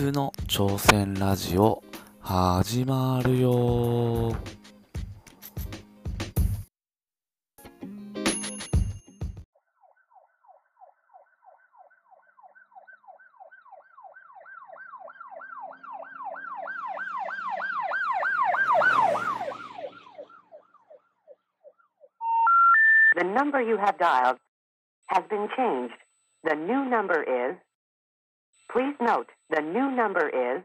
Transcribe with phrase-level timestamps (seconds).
[0.00, 1.82] 通の挑戦ラジオ
[2.22, 4.34] 始まるよ
[23.18, 24.38] The number you have dialed
[25.08, 25.92] has been changed.
[26.44, 27.58] The new number is.
[28.72, 30.62] Please note, the new number is.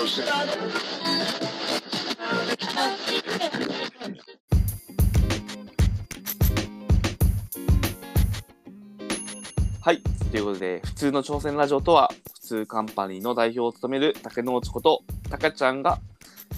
[0.00, 0.06] は
[9.92, 10.00] い。
[10.30, 15.98] ということで、普通の挑戦ラジオとは、普通カンパニーの代表を務める竹之内こと、たかちゃんが、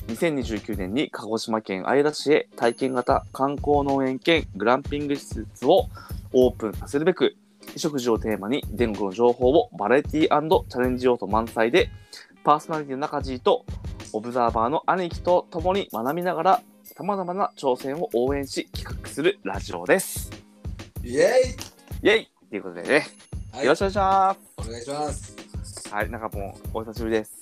[0.06, 5.89] 2029年に鹿児島県姶良市へ体験型観光農園兼グランピング施設を
[6.33, 7.34] オープンさせるべく、
[7.77, 11.91] 食住をテーマに言語の情報をバラエティチャレンジ要素満載で、
[12.45, 13.65] パーソナリティの中地と
[14.12, 16.62] オブザーバーの兄貴と共に学びながら、
[16.97, 20.31] 様々な挑戦を応援し企画するラジオです。
[21.05, 21.55] イエ
[22.03, 23.06] イェイということでね、
[23.55, 24.41] イ、はい、よろしくお願いします。
[24.59, 25.37] お願いします。
[25.94, 27.33] はい、中ポン、お久しぶりです。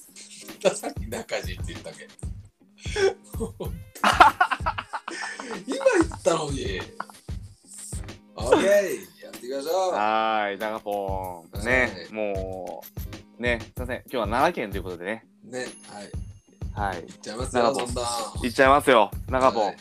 [0.77, 2.09] さっき中地って言ったっけ？
[5.67, 6.81] 今言ったのに。
[8.37, 9.93] オッケーやっていきましょう。
[9.95, 11.65] はーい、中ポン。
[11.65, 15.67] ね、はいもう、ね、すいません、今日は奈良県ということでね、ね、
[16.75, 16.93] はい。
[16.93, 18.03] はい、いっちゃいますよ、長ポンそんな。
[18.43, 19.65] 行っちゃいますよ、中ポン。
[19.65, 19.77] はい。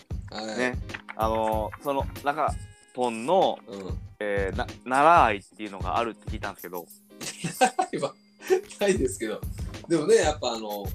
[0.47, 0.78] はい、ね、
[1.18, 2.56] あのーその中
[2.94, 3.98] ポンの、うん。
[4.22, 6.88] えー、な奈良愛っていうのがあるって聞いたんですけど、
[7.92, 8.14] 今、
[8.80, 9.42] ないですけど。
[9.90, 10.86] でもね、やっぱあの、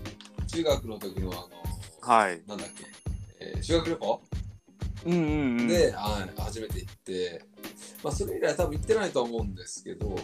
[0.47, 2.41] 中学の時のあの、はい。
[2.47, 2.86] なんだっけ、
[3.41, 4.22] えー修学旅行？
[5.04, 5.69] うんうんうん。
[5.69, 7.44] で、はい、初めて行って、
[8.03, 10.16] まあ、それ以来多分行ってないと思うんですけど、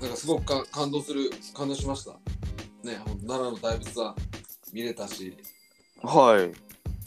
[0.00, 2.12] なんかすごくか感動する、感動しました。
[2.82, 4.14] ね、奈良の大仏は
[4.72, 5.36] 見れたし、
[6.02, 6.52] はい。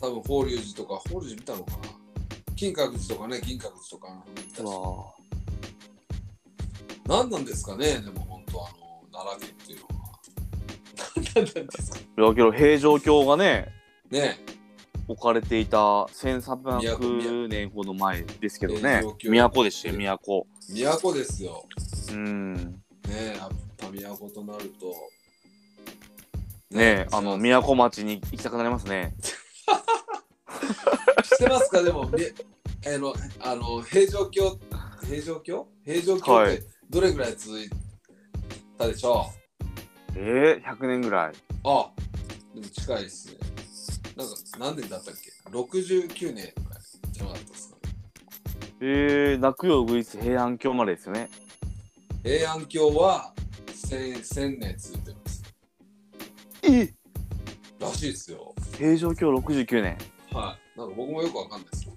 [0.01, 1.99] 多分法隆寺とか、法隆寺見たのかな
[2.55, 4.63] 金閣寺とかね、銀閣寺とか見たし
[7.07, 8.77] 何なんですかね、でも本当あの、
[9.11, 9.99] 奈良県っていうのは。
[11.35, 13.67] 何なんですかーいやけど平城京がね、
[14.09, 14.39] ね、
[15.07, 20.47] 置かれていた1300年ほど前ですけどね都でしたよ、都。
[20.73, 21.65] 都ですよ。
[22.11, 22.55] うん。
[23.07, 24.93] ね、やっぱ都となると。
[26.71, 29.15] ねあの、み都町に行きたくなりますね。
[31.23, 31.81] してますか？
[31.81, 32.23] でもみ
[32.85, 34.57] あのあの平城京
[35.07, 35.67] 平城京？
[35.85, 37.69] 平城京はいってどれぐらい続い
[38.77, 39.31] たでしょ
[40.15, 41.31] えー、100年ぐらい。
[41.31, 41.35] う、
[41.65, 41.91] あ
[42.53, 43.35] でも近いですね
[44.15, 46.51] なんか何年だったっけ？69年ぐらい
[47.11, 47.75] じゃなかったですか？
[47.75, 47.78] ね
[48.81, 51.29] えー、泣くよウグイス平安京までですよね。
[52.23, 53.33] 平安京は
[53.67, 55.43] 1000, 1000年続いてます
[56.63, 56.93] え
[57.79, 59.97] らしいですよ平城京69年。
[60.33, 61.95] はいなんか僕もよくわかんないですけど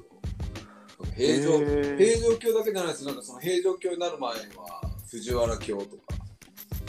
[1.16, 4.40] 平城、えー平城京だけじゃないですなんかその平城京になる前は
[5.10, 6.02] 藤原京とか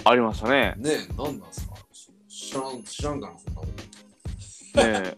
[0.05, 0.73] ありましたね。
[0.77, 1.75] ねえ何なんですか？
[2.27, 3.67] 知らん知らんかなそんなこ
[4.73, 5.15] とね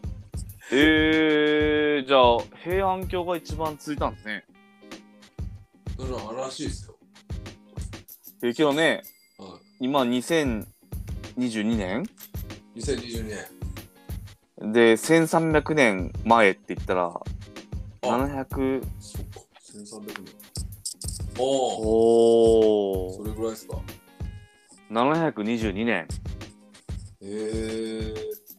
[0.72, 4.44] えー、じゃあ平安京が一番続いたんですね。
[5.98, 6.96] だかららしいですよ。
[8.42, 9.02] えー、けどね、
[9.38, 10.66] は今2022
[11.76, 12.04] 年？
[12.74, 13.24] い、2022
[14.60, 14.72] 年。
[14.72, 17.20] で1300年前って言ったらあ
[18.02, 20.34] 700そっか、1300年。
[21.38, 23.78] おお、おーそれぐらいですか。
[24.90, 26.06] 722年
[27.20, 28.14] えー、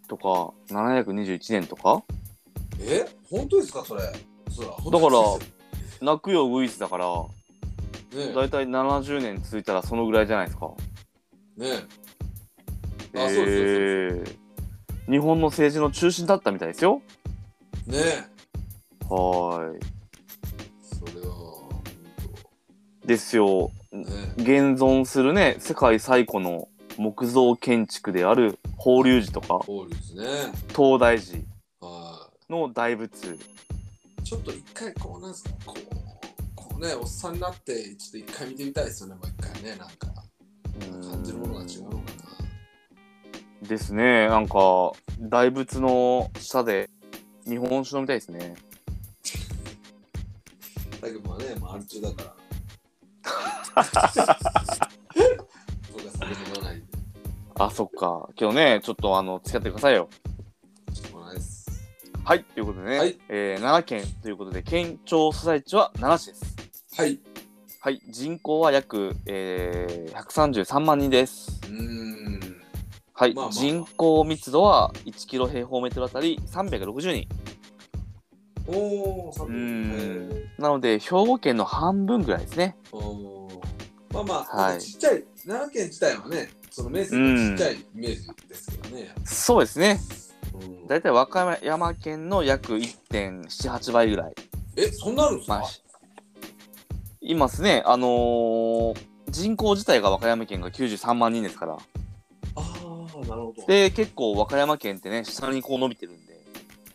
[0.10, 2.04] とか721年とか？
[2.80, 3.06] え？
[3.30, 4.02] 本当ですかそれ。
[4.52, 5.57] そらだから
[6.02, 7.06] 泣くよウグイスだから
[8.14, 10.72] ねだいたい70年続いたらそのぐらいじゃないですか。
[11.60, 11.68] え、ね
[13.14, 13.26] え。
[13.26, 14.48] あ、そうですそうですえー
[15.10, 17.02] 日本の政治の中心だったみたいですよ。
[17.88, 18.24] ねえ。
[19.10, 19.80] はーい。
[23.08, 23.72] ですよ。
[23.94, 24.04] ね
[24.36, 26.68] 現存するね、世界最古の
[26.98, 30.24] 木造建築である法隆寺とかホールですね。
[30.76, 31.40] 東大寺
[31.80, 33.40] はの大仏。
[34.28, 34.30] い。
[34.30, 35.96] ちょっと一回こうなんですか、こう、
[36.56, 40.08] こうね、おっさんになって、ちょっと一回見てみたいですよね、もう一回ね、なんか。
[41.10, 41.98] 感じるものが違うのか
[43.64, 44.28] ですね。
[44.28, 46.90] なんか、大仏の下で
[47.46, 48.56] 日本酒飲みたいですね。
[51.02, 51.08] な。
[51.08, 52.36] だけどまあね、まあ、アル中だから。
[55.94, 56.86] 僕は酒飲まないんで、
[57.56, 58.30] あ、そっか。
[58.40, 60.10] 今日ね、ちょっとあの、付き合ってくださいよ。
[62.28, 62.44] はい。
[62.44, 66.56] ということでね、はいえー奈良県ということで、県庁所在地は奈良市です。
[66.98, 67.22] はい。
[67.80, 68.02] はい。
[68.10, 71.62] 人口は約、えー、133万人です。
[71.64, 72.58] うーん。
[73.14, 77.30] はい、まあまあ人口密度は1キロ平方メートルあたり360人。
[78.68, 82.76] おお、さうーんなので、兵庫県の半分ぐらいですね。
[82.92, 83.64] おー
[84.12, 89.16] まあまあ、はいちっちゃい、奈良県自体はね、その面積がちっちゃいイメージですけどね。
[89.24, 90.02] そうですね。
[90.62, 94.34] うんだいたい和歌山県の約1.78倍ぐらい。
[94.78, 95.70] え、そんなあるんですか、まあ、
[97.22, 97.84] いますね。
[97.86, 101.74] あのー人口自体が和歌山県が93万人ですから。
[101.74, 101.80] あ
[102.56, 103.66] あ、なるほど。
[103.68, 106.42] で、結構和歌山県ってね、下にこう伸びてるんで。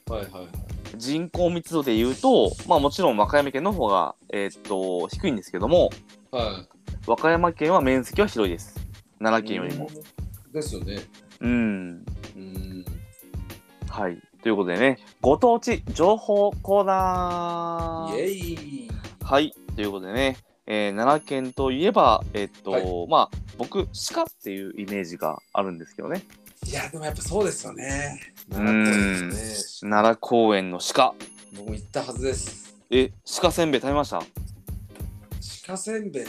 [0.08, 0.48] はいはいはい。
[0.96, 5.90] 人口密度で言うと、まあもちろん和歌山県の方が、えーっと、低いんですけども、
[6.30, 6.68] はい。
[7.06, 8.80] 和歌山県は面積は広いです。
[9.18, 9.88] 奈良県よりも。
[10.46, 10.52] うん。
[10.52, 11.00] ですよね。
[11.40, 11.50] うん。
[11.50, 12.04] うん。
[13.92, 14.18] はい。
[14.42, 18.16] ということでね、ご当地情報コーナー。
[18.16, 18.26] イェ
[18.86, 18.90] イ
[19.22, 19.54] はい。
[19.76, 26.22] ということでね、えー奈良県といえば、えっと、はいまあ、僕、鹿っていうイメージがあるんですけどね。
[26.66, 28.18] いや、でもやっぱそうですよね。
[28.48, 29.34] ん奈良ね。
[29.82, 31.14] 奈良公園の鹿。
[31.54, 32.74] 僕も行ったはずです。
[32.88, 33.12] え、
[33.42, 34.22] 鹿せんべい食べました？
[35.66, 36.24] 鹿せんべい。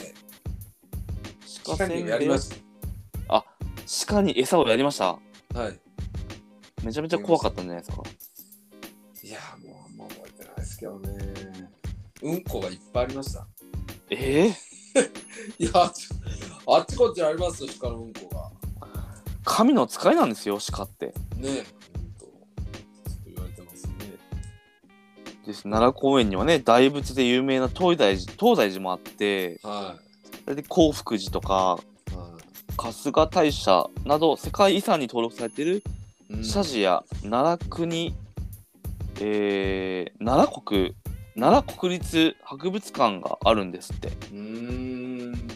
[1.64, 2.50] 鹿鹿にやりまし
[4.06, 5.18] 鹿に餌をやりました
[5.54, 5.60] た。
[5.60, 5.80] はい。
[6.84, 8.02] めちゃめちゃ怖かったんじゃないですか？
[9.22, 11.10] いや、もうあんま覚えてないですけどね。
[12.22, 13.46] うんこがいっぱいありました。
[14.10, 14.46] え？
[14.46, 14.52] ー、
[15.58, 16.08] いや、あっち
[16.66, 18.50] あっちこっちありますよ、鹿のうんこが。
[19.44, 21.06] 神の使いなんですよ、鹿って。
[21.06, 21.66] ねえ、
[21.96, 22.26] ほんと。
[23.26, 23.92] 言われてますね。
[25.46, 29.98] です奈良公園にはね、大仏で有名な東大寺東大寺もあって、は
[30.46, 31.78] で興福寺とか、
[32.12, 32.14] い。
[32.14, 32.38] は
[32.76, 35.82] 春日大社など世界遺産に登録されている
[36.30, 36.32] い。
[36.34, 38.14] うん社寺や奈良国、
[39.20, 40.94] えー奈良国
[41.36, 45.48] 奈良国立博物館があるんですってうーん。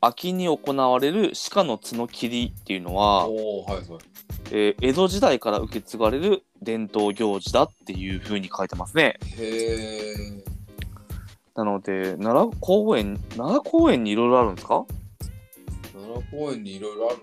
[0.00, 3.84] 秋に行われる鹿の角切りっていうのは、はいはい。
[4.52, 10.44] えー江戸時代から受け継がれる伝統行事だっていう風に書いてますねへえ。
[11.56, 14.84] なので奈良公園奈良公園にいろいろあるんですか、
[15.94, 17.20] 奈良公園にいろいろあるん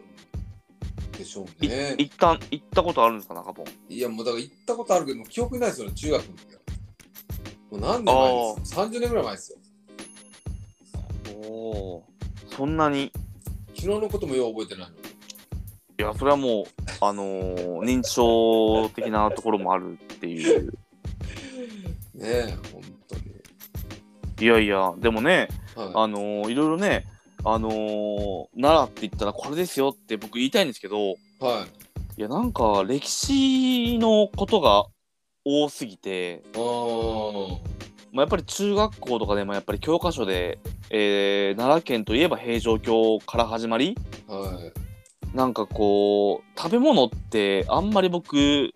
[1.18, 1.96] でしょういね。
[1.98, 3.66] 一旦行ったことあるんですか中本？
[3.90, 6.60] いや、もうだから行ったことあるけど、記憶ないですよね、中学の時は。
[7.72, 8.86] もう何年前ですよ。
[8.86, 9.58] 30年ぐらい前ですよ。
[11.50, 11.52] お
[11.98, 13.12] おーそんなに？
[13.76, 14.96] 昨日のこともよう覚えてないの。
[14.96, 16.66] いやそれはもう
[17.02, 20.72] あのー認知症的なところもあるっていう
[22.16, 23.22] ねえ、本当に。
[24.42, 25.92] いやいやでもねはい。
[25.94, 27.06] あのーいろいろね
[27.46, 32.20] あのー奈良って言ったらこれですよって僕言いたいんですけどはい。
[32.20, 34.86] いやなんか歴史のことが
[35.44, 40.60] 多すぎて、まあ、やっぱり中学校とかでもやっぱり教科書で、
[40.92, 43.98] えー奈良県といえば平城京から始まり
[44.28, 44.72] は
[45.34, 45.36] い。
[45.36, 48.36] なんかこう食べ物ってあんまり僕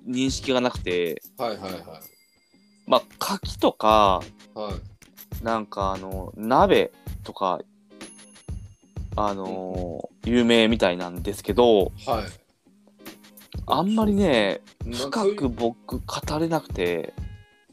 [0.09, 1.81] 認識がなくてはいはいはい。
[2.87, 4.21] まあ牡蠣とか
[4.55, 5.43] はい。
[5.43, 6.91] なんかあの鍋
[7.23, 7.59] とか
[9.17, 12.25] あのー有名みたいなんですけどはい。
[13.65, 17.13] あんまりねなんかそういう深く僕語れなくて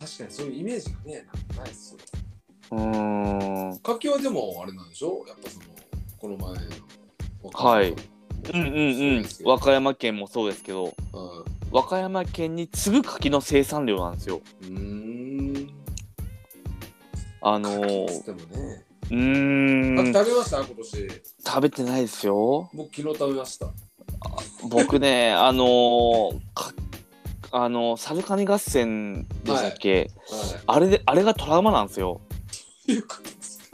[0.01, 1.25] 確かにそういうイメージがね、なん
[1.57, 1.99] かないっすよ。
[2.73, 5.25] うーん牡蠣はでもあれなんでしょ？
[5.27, 5.65] やっぱその、
[6.19, 6.59] この前の。
[7.53, 14.67] はいうんうんうん和歌わ山県もそうですけどは和歌山県に次ぐ牡蠣の生産量なんですよい。
[14.67, 15.71] うーん。
[17.41, 18.85] あのーってもね。
[19.09, 20.59] 食べました？
[20.61, 21.09] 今年。
[21.47, 22.71] 食べてないですよ。
[22.75, 23.69] 僕昨日食べました。
[24.69, 26.73] 僕ねあのーか
[27.53, 30.11] あのーサルカニ合戦でしたっけ、
[30.67, 32.21] はあれであれがトラウマなんですよ。
[32.87, 32.95] い。
[32.95, 33.65] いうことですか。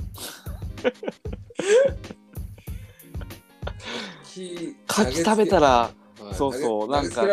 [4.35, 5.93] 牡蠣食べたらは
[6.33, 6.35] い。
[6.35, 7.25] そうそうなんか？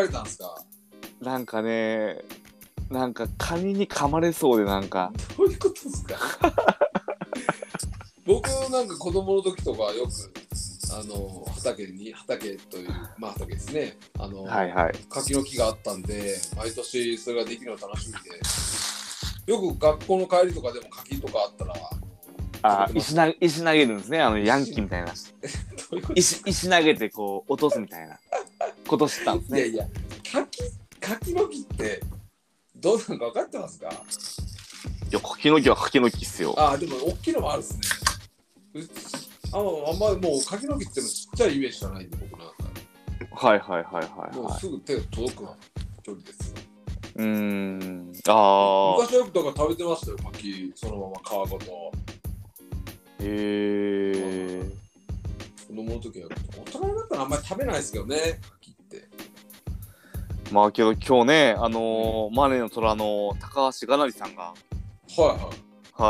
[1.19, 2.21] なんかね
[2.89, 5.11] なんかカニに噛まれそうでなんか。
[5.35, 6.15] どういうことですか？
[8.27, 10.11] 僕なんか子供の時とかよく
[10.93, 14.93] あの畑に畑というまあ畑ですねあの、はいはい。
[15.09, 21.73] 柿の木があったんで毎年それができるのが楽しみでよく学校の帰りとかでも柿とかあったら
[22.63, 24.19] あ石投げ石投げるんですね。
[24.19, 25.13] あのヤンキーみたいな。
[26.15, 28.19] 石石投げてこう落とすみたいな
[28.87, 29.59] こと知ったんですね。
[29.59, 29.85] いやいや
[30.33, 30.59] 柿
[30.99, 32.01] 柿の木って
[32.75, 33.89] どうなのか分かってますか？
[33.89, 33.93] い
[35.13, 36.55] や柿の木は柿の木っすよ。
[36.57, 37.79] あでも大きいのもあるっすね
[38.81, 38.91] うち
[39.53, 39.61] ああ
[39.95, 42.55] んまりもう柿の木ってのちっちゃいイメージじゃないんで僕なんか
[43.31, 44.35] はいはいはいはいはい。
[44.35, 45.43] もうすぐ手が届く
[46.03, 46.55] 距離ですよ
[47.15, 48.13] うーん。
[48.27, 49.01] ああ。
[49.01, 51.91] 昔はよくだから食べてましたよ柿そのまま皮ごと
[53.19, 54.71] へえ。
[55.67, 59.07] 子供の時は大人になったらあんまり食べないですけどね柿って
[60.51, 64.53] まあけど今日ね、あのーマネーの虎の高橋がなりさんが、は
[65.17, 65.51] いは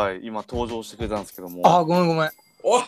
[0.06, 1.62] いはい、今登場してくれたんですけども。
[1.66, 2.30] あ、ごめんごめん。
[2.70, 2.84] おい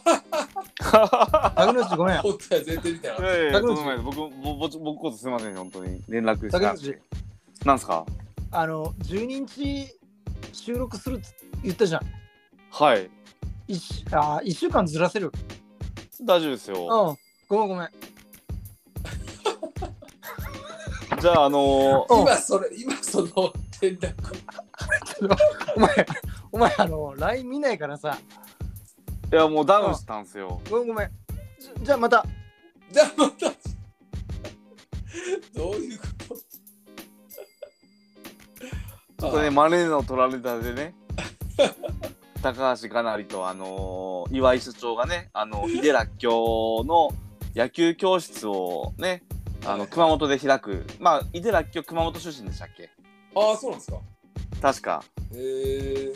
[1.55, 2.17] 竹野内ごめん。
[2.17, 3.61] 本当や前提みたいな。
[4.01, 6.01] 僕、ぼぼ僕こそすみません、本当に。
[6.09, 6.53] 連絡し
[7.65, 8.05] なんすか？
[8.51, 9.87] あの、12日
[10.51, 11.27] 収録するって
[11.63, 12.01] 言ったじゃん。
[12.71, 13.09] はい。
[13.69, 15.31] 一あ一週間ずらせる？
[16.21, 17.17] 大丈夫ですうんよ。。
[17.47, 17.89] ごめんごめん。
[21.21, 23.27] じゃあ、あのーうん今それ、今その
[23.81, 24.13] 連絡。
[25.75, 26.05] お前、
[26.51, 28.17] お前、あの、LINE 見ないからさ。
[29.31, 30.59] いや、もうダウンしたんですよ。
[30.69, 31.09] ごめんごめん。
[31.59, 32.25] じゃじゃあまた。
[32.91, 33.49] じゃあまた。
[35.55, 36.35] どういうこと？
[36.35, 40.93] ちょっとね、マネーの取られたでね、
[42.41, 47.09] 高橋がなりと、あのー岩井社長がね、あの、井出らっきょうの
[47.55, 49.23] 野球教室をね、
[49.65, 50.85] あの、熊本で開く。
[50.99, 52.89] まあ、井出らっきょう熊本出身でしたっけ？
[53.35, 53.97] ああ、そうなんですか。
[54.61, 55.03] 確か。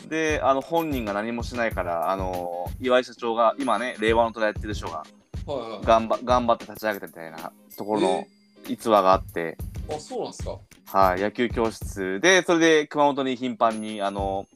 [0.08, 5.04] で、あの、本人が何もしないから、あのー岩井社長が、今ね、令和の虎やってる人が、
[5.46, 5.86] はいはい。
[5.86, 8.26] 頑張頑張って立ち上げたみたいなところの
[8.68, 9.56] 逸話があって、
[9.88, 10.58] あ、そうなんですか？
[10.86, 14.46] はい、野球教室で、それで熊本に頻繁に、あの、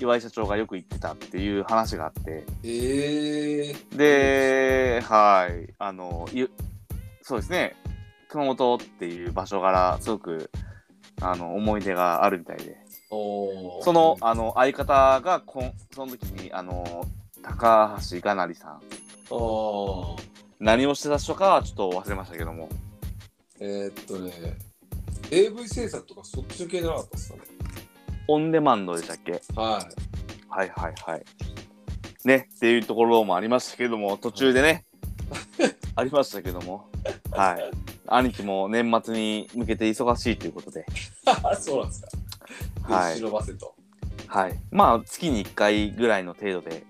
[0.00, 3.74] 岩井社長がよく行ってたっていう話があって、へえ。
[3.96, 6.44] で、はい、あの、い
[7.22, 7.76] そうですね、
[8.28, 10.50] 熊本っていう場所柄、すごく、
[11.20, 12.76] あの、思い出があるみたいで、
[13.12, 17.06] その、あの、相方がこん、その時に、あの、
[17.42, 18.80] 高橋がなりさん。
[20.58, 22.68] 何をしてた人かはちょっと忘れましたけども、
[23.60, 24.56] えー、っとね、
[25.30, 27.42] AV 制作とかそっちの系じゃなかったですかね。
[28.28, 29.42] オンデマンドでしたっけ？
[29.54, 29.86] は
[30.48, 31.24] はいはいはい。
[32.24, 34.84] ね、っていうところもありましたけども、途中でね、
[35.96, 36.88] ありましたけども、
[37.32, 37.70] はい。
[38.06, 40.84] 兄貴も年末に向けて忙しいということで、い。
[41.60, 42.08] そうなんですか。
[42.82, 43.74] はい忍ばせと。
[44.26, 44.58] はい。
[44.70, 46.84] まあ、月に1回ぐらいの程度で。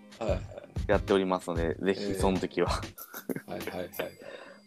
[0.89, 2.69] やっておりますので、ぜえーひその時は。
[2.69, 2.83] は
[3.49, 3.91] いはいはい。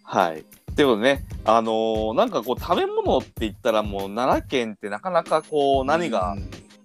[0.03, 0.45] はい。
[0.75, 6.35] ということでね、あのーなんかこう、食べ物って言ったらもう、奈良県ってなかなかこう、何が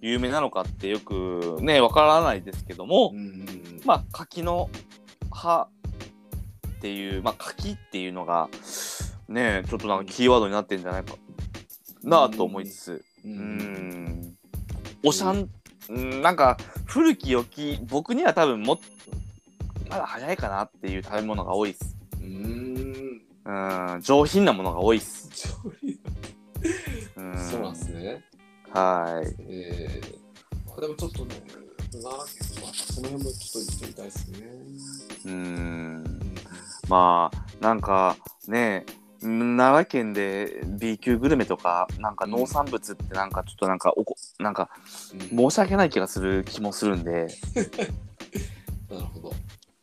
[0.01, 3.13] 有名なのかってよくね、わからないですけども。
[3.85, 4.69] まあ柿の
[5.31, 5.67] 葉
[6.67, 8.49] っていうまあ柿っていうのが
[9.27, 11.15] ねちょっとなんかキーワードになってんじゃないか
[12.03, 13.35] なと思いつつううん。
[13.35, 14.37] ん
[15.03, 15.49] おしゃん
[15.89, 18.79] うんなんか古き良き僕には多分も
[19.89, 21.97] まだ早いかなっていう食べ物が多いっす。
[22.13, 23.93] うーん。
[23.93, 24.01] うん。
[24.01, 25.29] 上品なものが多いっす。
[27.17, 27.49] うん。
[27.49, 28.23] そうなんですね。
[28.71, 29.35] はい。
[29.49, 31.35] えー、あでもちょっとね、
[31.91, 34.37] 奈良県、まあ、その辺もちょっと行ってみたいですね。
[35.25, 36.03] うん。
[36.87, 38.15] まあなんか
[38.47, 38.85] ね
[39.21, 44.69] 奈良県で B 級グルメとかなんか農産物ってなんかちょっとなんかおこなんか
[45.31, 47.27] も申し訳ない気がする気もするんで。
[48.89, 49.33] なるほど。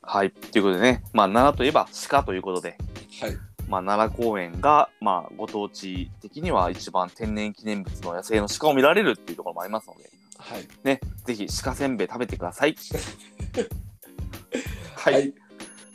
[0.03, 0.31] はい。
[0.33, 1.05] ということでね。
[1.13, 2.77] まあ奈良といえば鹿ということで。
[3.21, 3.37] はい。
[3.69, 10.11] まあ奈良公園がまあご当地的には一番天然記念物の野生の鹿を見られるっていうところもありますので。
[10.37, 10.67] はい。
[10.83, 11.01] ね。
[11.25, 12.75] ぜひ鹿せんべい食べてください。
[14.97, 15.35] はい、はい。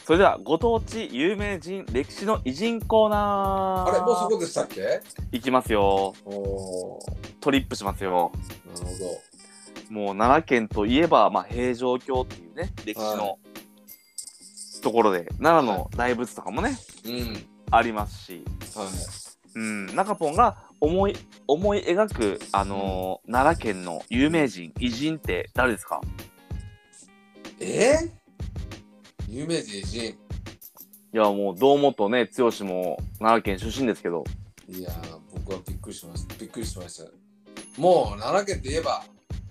[0.06, 3.90] それではご当地有名人歴史の偉人コーナー。
[3.90, 5.02] あれ、もうそこでしたっけ？
[5.32, 6.14] いきますよ。
[7.40, 8.32] トリップしますよ。
[8.74, 13.38] なるほもう奈良県といえば、まあ、平城京っていうね歴史の
[14.82, 17.12] ところで、奈良の大仏とかもね、ど。
[17.12, 17.46] うん。
[17.72, 18.44] ありますし、
[18.76, 18.88] はい。
[19.56, 21.16] うん、中ポンが思い
[21.48, 26.02] 思い描く、あのー奈良県の有名人偉人って誰ですか？
[27.62, 28.10] えー、
[29.34, 29.80] 有名人。
[31.14, 34.24] いやもう堂本ね剛も奈良県出身ですけど
[34.68, 36.36] いやー、僕はびっくりしました。
[36.36, 37.12] びっくりしました。
[37.82, 39.04] もう、奈良県といえば、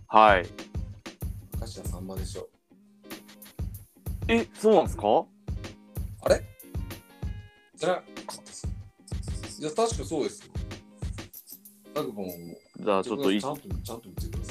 [0.06, 0.46] はい
[1.60, 2.48] 明石家さんまでしょ。
[4.28, 5.02] え、そうなんですか？
[6.22, 6.42] あれ？
[7.76, 8.66] じゃなかったっす
[9.60, 10.52] いや、確かそうですよ。
[11.94, 12.28] なんかもう、
[12.82, 14.41] じゃあちょっといちゃんと、ちゃんと見てく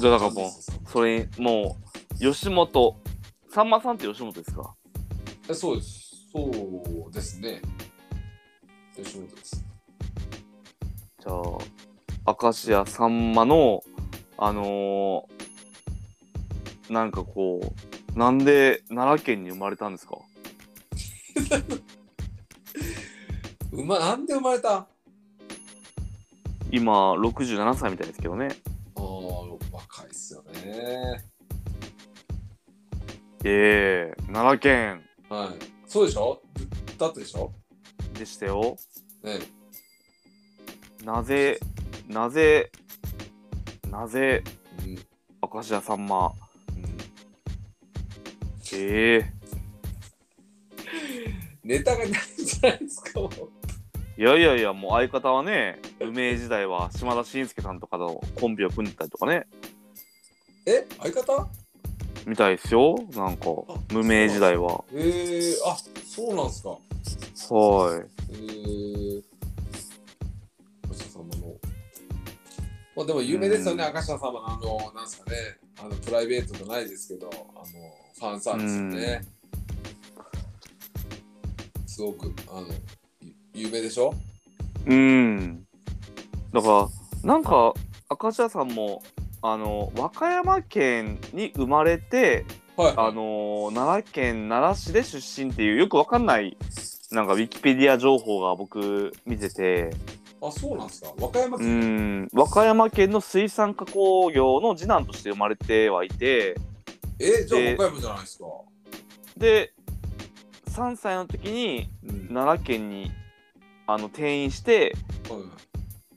[0.00, 0.08] さい。
[0.08, 0.52] じゃあだからもう
[0.90, 1.76] それも
[2.14, 2.96] う吉本
[3.50, 4.74] さんまさんって吉本ですか？
[5.48, 6.28] えそうです。
[6.32, 6.50] そ
[7.08, 7.62] うですね。
[8.96, 9.64] 吉本です。
[11.20, 11.34] じゃあ
[12.42, 13.82] 明石家さんまの
[14.36, 17.60] あのー、なんかこ
[18.14, 20.18] うなんで奈良県に生まれたんですか？
[23.72, 24.76] うま、なんで生まれた？
[24.76, 24.86] あ
[26.70, 28.48] 今67歳みたいですけどね
[30.68, 31.24] ね。
[33.44, 35.02] ええ奈良県。
[35.28, 35.48] はい。
[35.86, 36.40] そうでしょ？
[36.98, 37.52] だってでしょ？
[38.14, 38.76] でしたよ。
[39.22, 39.38] ね。
[41.04, 41.58] なぜ
[42.08, 42.70] なぜ
[43.90, 44.42] なぜ
[44.84, 44.90] うん。
[44.90, 44.98] うん。
[45.52, 46.32] 明石家さんま。
[48.74, 49.32] ええ
[51.64, 53.30] ネタがないんじゃないですか、もう。
[54.20, 59.46] いやいやいやもう相方はね無名時代は島田紳介さんとかのコンビを組んでたりとかね
[60.70, 61.48] え相方？
[62.26, 62.94] みたいですよ。
[63.14, 63.46] なんか
[63.90, 64.84] 無名時代は。
[64.92, 66.68] えー、あそうなんすか。
[66.68, 66.76] は
[67.96, 68.32] い。
[68.32, 69.22] えー、
[70.86, 71.54] 明石家さんまの。
[72.96, 73.94] まあでも有名ですよね、うん。
[73.94, 75.36] 明石家さんまの、あの、なんすかね、
[75.80, 79.24] あの、プライベートじゃないですけど、あの、ファンサービスよね。
[81.86, 82.66] すごく、あの、
[83.54, 84.12] ゆ有名でしょ？
[84.86, 85.64] うん。
[86.52, 86.88] だから
[87.24, 87.72] なんか
[88.20, 89.02] 明石家さんも
[89.42, 92.44] あの和歌山県に生まれて
[92.76, 92.94] はい。
[92.96, 96.56] あの奈良県奈良市で出身っていうよくわかんない
[97.10, 99.90] なんかウィキペディア情報が僕見てて
[100.40, 101.12] あ、そうなんすか。
[101.18, 102.22] 和歌山う県。
[102.24, 106.54] ん和歌山県の水産加工業の次男として生まれてはいて
[107.18, 108.44] えじゃあで和歌山じゃないですか。
[109.36, 109.72] で
[110.70, 112.28] 3歳の時にうん。
[112.28, 113.10] 奈良県に
[113.86, 114.94] あの転院して
[115.28, 115.40] はい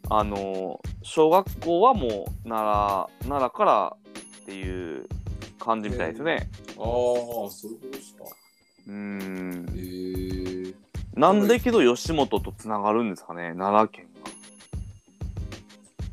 [0.10, 3.98] あの小学校はもう奈良奈良から
[4.42, 5.08] っていう
[5.60, 6.50] 感じみたいですね。
[6.78, 6.84] ああ、
[7.50, 8.24] そういうことですか。
[8.88, 10.76] うーんえー、
[11.16, 14.08] なんでけど吉本とつながるんですかね奈良県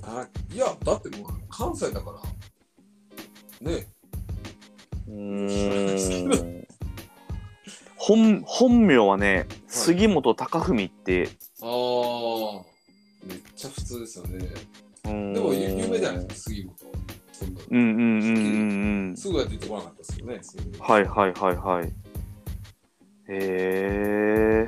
[0.03, 0.21] が。
[0.21, 3.71] あいや、だってもう関西だから。
[3.71, 3.89] ね
[5.09, 6.67] うーん
[7.97, 11.29] 本本名はね杉本隆文って、
[11.61, 12.68] ああ、
[13.59, 14.39] ちゃ普通ですよね。
[15.05, 16.77] でも有有名じゃないですか、杉本。
[17.71, 19.17] うんうんうんうんうん。
[19.17, 20.41] すぐは出てこなかったですよね。
[20.79, 21.87] はいはいはいはい。
[21.87, 21.91] へ
[23.31, 24.67] え。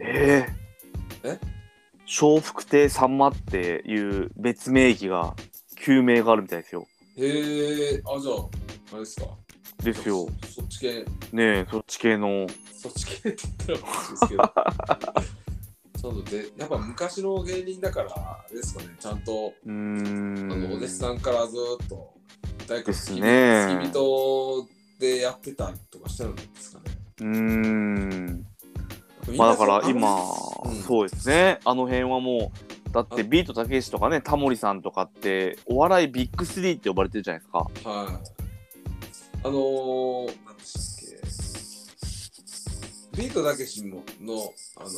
[0.00, 1.40] えー、え？
[2.20, 5.34] 笑福亭さんまっていう別名義が
[5.76, 6.86] 旧名があるみたいですよ。
[7.16, 8.48] へえ、あ、じゃあ、
[8.92, 9.26] あれですか？
[9.82, 10.28] ですよ。
[10.46, 12.46] そそっち系、ねえそっち系の。
[12.72, 14.42] そっち系って言ったらおかしいですけど。
[16.00, 20.52] ちょっとで、やっぱ昔の芸人だから、ですかね、ちゃんと、うーん。
[20.52, 22.14] あの、お弟子さんからずっと、
[22.68, 23.66] 大工付きね。
[23.68, 24.68] 付き人
[25.00, 26.84] でやってたりとかしてるんですかね。
[27.20, 28.46] うーん。
[29.36, 30.14] まあだから今、
[30.64, 30.74] うん。
[30.82, 31.58] そうですね。
[31.64, 32.52] あの辺はも
[32.88, 37.58] うだってビートたけしとかねタモリさんとかってお笑いビッグスリーって呼ばれてるじゃないですか。
[37.58, 37.68] はい。
[39.44, 40.82] あのー、何でしたっ
[43.14, 43.22] け。
[43.22, 44.90] ビートたけしもの、あの、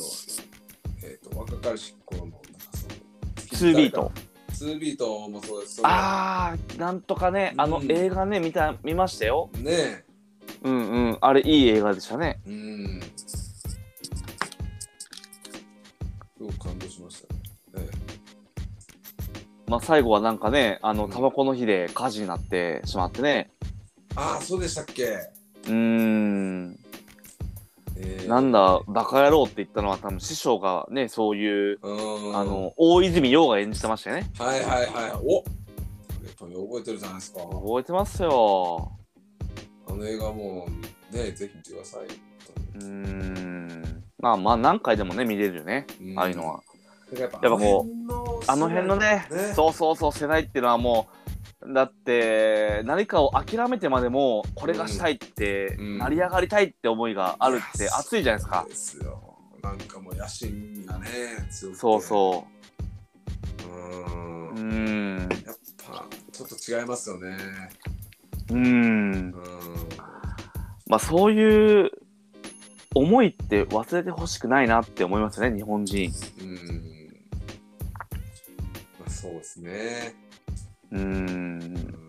[1.03, 4.11] えっ、と、若かりし頃の、なんかその、ツービート。
[4.51, 5.81] ツービートもそうです。
[5.83, 10.05] あーなんとかねあのうん映画ね見た見ましたよねえ。
[10.63, 13.01] うんうんあれいい映画でしたねうん。
[13.15, 13.79] す
[16.39, 17.25] ごく感動しまし
[17.73, 17.85] たね。
[17.85, 17.91] ね
[19.67, 23.51] まあ最後はなんかねあのうんタバコの火で火事になってしまってね
[24.15, 26.80] ああ、そうでしたっけ、うーんえー
[28.27, 32.37] なんだバカ野郎って言ったのは多分師匠がねそういううん。
[32.37, 35.11] あの大泉洋が演じてましたよねはいはいはい。
[35.23, 35.43] お
[36.39, 37.39] 覚えてるじゃないですか。
[37.41, 38.91] 覚えてますよ
[39.87, 40.67] あの映画も
[41.11, 42.01] うね、ぜひ見てください。
[42.75, 46.61] うーんまあまあ何回でもね見れるよねうんああいうのは
[47.17, 51.20] やっぱやっぱこうあの辺のねそうそうそう世代っていうのはもう
[51.67, 59.37] だって何かを諦めてまでもこれがしたいって、うん成り上がりたいって思いがあるって熱いじゃないですかそうですよ。
[59.61, 61.07] なんかもう野心がね、
[61.51, 61.79] 強くて。
[61.79, 62.47] そうそ
[63.65, 64.49] ううん。
[64.49, 67.37] ううーんやっぱちょっと違いますよね。
[68.49, 69.33] うーんうん。
[70.87, 71.91] まあそういう
[72.95, 76.57] 思いって忘れてほしくないなって思いますよね日本人うん。
[78.99, 80.15] まあ、そうですね。
[80.91, 81.03] うーん。
[81.03, 82.01] うん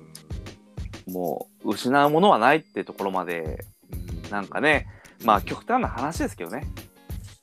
[1.12, 4.30] もう失うものはないってところまでうん。
[4.30, 4.86] なんかね
[5.24, 6.66] まあ極端な話ですけどね。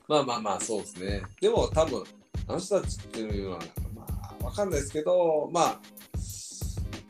[0.08, 1.22] まあまあまあそうですね。
[1.42, 2.04] でも多分
[2.48, 3.60] あの人たちっていうのは
[3.96, 4.08] ま
[4.42, 5.80] あわかんないですけどまあ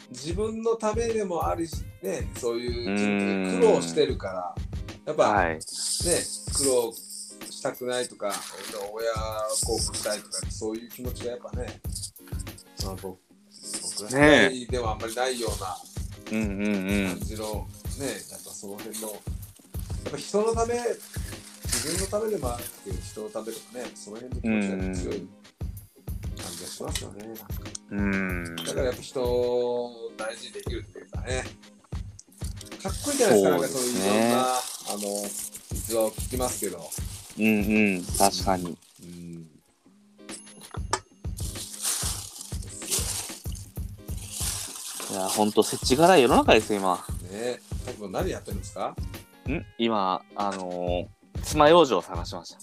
[0.09, 4.55] 自分のためでもありしねそういう苦労してるから
[5.05, 5.53] やっぱ、はい。
[5.55, 8.33] ね苦労したくないとか
[8.93, 9.11] 親
[9.65, 11.79] 孝行したいとかそういう気持ちがやっぱね、
[12.83, 13.28] まあ、僕
[14.05, 15.77] 僕ら世代ではあんまりないような
[16.31, 17.07] うんうんうん。
[17.09, 17.43] 感じの、
[17.99, 20.73] ねやっぱその辺のやっぱ人のため
[21.65, 25.27] 自分のためでもあるけど人のためとかねその辺の気持ちが強い
[26.41, 27.45] 感じがしますよねなんか。
[27.91, 31.43] うんだからやっぱ人を大事にできるっていうかね。
[32.81, 34.51] かっこいいじゃないですかなんかそういういろんなあ
[34.93, 35.27] の
[35.73, 36.89] 逸話を聞きますけど。
[37.37, 37.49] うんう
[37.99, 38.05] ん。
[38.17, 38.77] 確かに
[45.19, 46.95] やほんと設置がない世の中ですよ今。
[47.31, 48.95] ねさっきも何やってるんですか？
[49.47, 49.65] ん？
[49.77, 52.59] 今あのー、爪楊枝を探しました。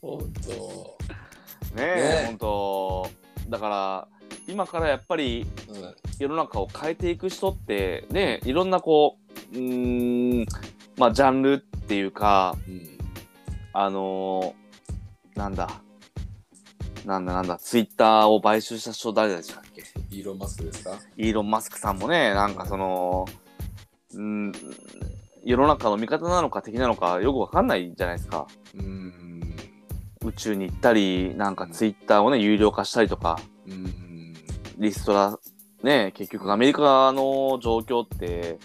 [0.00, 3.10] 本当ねねえほんと
[3.48, 4.08] だから
[4.46, 9.18] 今からやっぱりうん世の中を変えていく人ってねいろんなこ
[9.52, 10.46] ううーん
[10.96, 12.98] まあジャンルっていうかうん
[13.72, 15.68] あのー、なんだ
[17.06, 19.82] なんだなんだツイッターを買収した人誰でしたっけ？
[20.10, 20.98] イーロン・マスクですか？
[21.16, 23.26] イーロン・マスクさんもねなんかその
[24.14, 24.52] うん
[25.44, 28.46] 世の中の味方なのか敵なのかよくわかんないじゃないですか。
[28.74, 29.56] うん。
[30.24, 34.34] 宇宙に行ったりなんかツイッターをね有料化したりとかうん。
[34.76, 35.38] リストラ
[35.82, 38.58] ね結局アメリカの状況って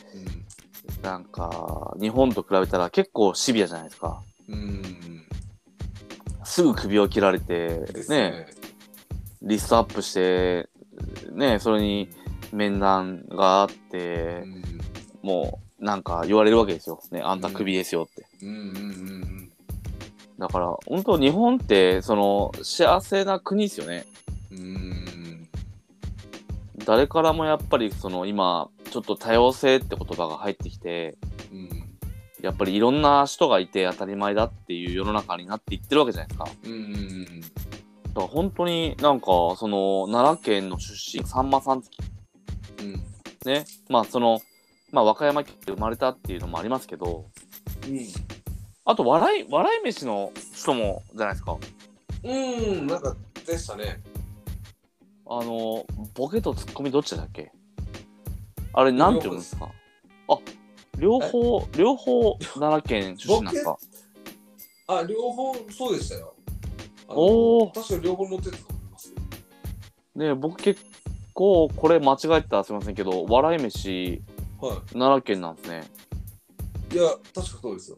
[1.02, 4.22] なんか日本と比べたら結構シビアじゃないですか。
[4.50, 4.83] うんうん
[6.54, 8.30] すぐ首を切られてですね。
[8.30, 8.48] ね。
[9.42, 10.70] リストアップして
[11.32, 12.10] ねそれに
[12.52, 14.63] 面談があってうん。
[15.24, 18.50] もうなんか言われるわけですよ、ね、あんたクビですよって、うん。
[18.50, 19.52] うんうん
[20.38, 24.06] だから本当日本ってその幸せな国ですよね。
[24.52, 25.50] うんうん。
[26.86, 31.18] 誰からもやっぱりその今ちょっと多様性って言葉が入ってきて
[31.52, 31.83] うん
[32.43, 36.47] やっぱりいろんな人がいて当たり前だっていう世の中になっていってるわけじゃないですか。
[36.65, 39.27] うんうんだから本当になんか
[39.58, 42.93] その奈良県の出身さんまさんうん。
[43.45, 43.65] ね。
[43.89, 44.41] まあその
[44.91, 47.25] まあ和歌山県で生まれたっていうのもありますけど。
[48.86, 51.58] あと笑い笑い飯の人もじゃないですか。
[52.23, 53.15] うんうんなんか
[53.47, 54.01] でしたね。
[55.25, 57.51] あのボケとツッコミどっちだっけ？
[58.73, 59.69] あれなんて読むんですか？
[60.27, 60.38] あ
[60.97, 63.77] 両方両方奈良県出身なんですか？
[64.88, 66.36] あ両方そうでしたよ。
[67.08, 67.73] おー。
[67.73, 69.15] 確か両方乗ってたと思いますよ。
[70.15, 70.82] ね僕結
[71.34, 74.21] 構これ間違えてたらすいませんけど笑い飯
[74.62, 75.84] は奈良県なんですね。
[76.91, 77.97] いいや確かそうですよ。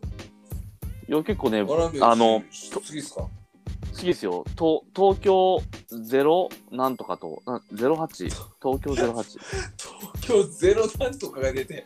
[1.07, 2.41] いや結構ねあの
[2.73, 3.21] 好きですか？
[3.21, 4.43] 好きですよ。
[4.57, 5.61] 東東京
[6.03, 9.39] ゼロなんとかとな08東京08
[9.77, 11.85] 東京ゼロなんとかが出て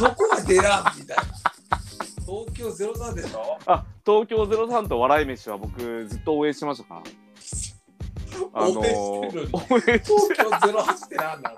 [0.00, 1.22] そこが出らんみたいな。
[2.24, 3.58] 東京ゼロなんでしょ？
[3.66, 7.02] あ東京03と笑い飯は僕ずっと応援してましたか？
[8.54, 9.50] らあの応援してる。
[9.50, 11.42] のに東京ゼロ八ってなんなん。
[11.42, 11.56] だよ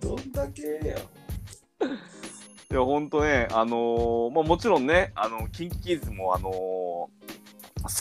[0.00, 0.96] どんだけや。
[2.68, 7.08] いや、ほんとね、あのーまあ、もちろんね、あの、キンキキッズも、あのー好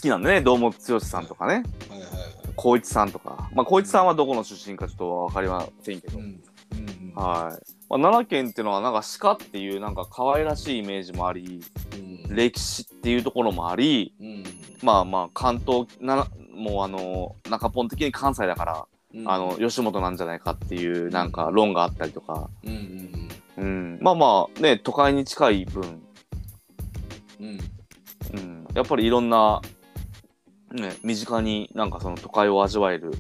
[0.01, 2.09] きなんでね、堂本剛さんとかね、はいはいはい。
[2.57, 6.41] 光一さんとか、まあ、光一さんはどこの出身かちょっとわかりませんけど、うん
[6.77, 7.73] うんはい。
[7.89, 11.61] まあ、奈良県っていうのは、なんか鹿っていう、なんか可愛らしいイメージもあり、
[11.97, 14.43] うん歴史っていうところもあり、うん
[14.81, 26.01] まあまあ、関東、なもうあのー中ポン的に関西だから、うんあの、吉本なんじゃないかっていう、なんか論があったりとか、うんまあまあ、ね、都会に近い分、
[27.39, 28.67] うん。
[28.73, 29.61] やっぱりいろんな、
[30.71, 33.13] ね、身近になんかその都会を味わえる、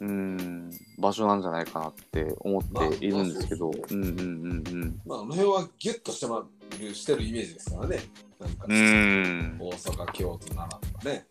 [0.00, 0.65] うん、
[0.98, 6.46] 場所なんじゃないかなって思っているんですけど、まあうんうんうんまあ、あの辺はギュッとして,、ま、
[6.94, 8.00] してるイメージですからね。
[8.40, 8.76] なんか、うん。
[8.76, 11.26] うん、大阪、京都、奈良とかね。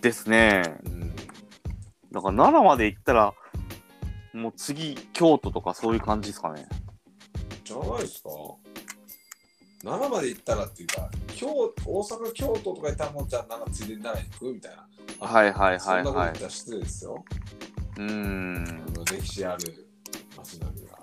[0.00, 0.62] ですね。
[0.84, 1.10] うん。
[1.10, 3.34] だから奈良まで行ったら、
[4.32, 6.66] もう次、京都とかそういう感じですかね。
[7.64, 8.30] じゃないですか。
[9.82, 14.86] 奈良まで行ったらっていうか、京大阪、京都とか行ったらもうじゃあ奈良ついでに奈良に行くみたいな。
[15.26, 16.38] はいはいそんなことはいはい。
[16.38, 17.24] 言ったら失礼ですよ。
[18.00, 18.64] うん。
[19.04, 19.86] 歴史ある
[20.36, 20.98] 街並みが。